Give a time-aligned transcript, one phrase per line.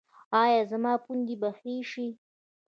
[0.43, 2.07] ایا زما پوندې به ښې شي؟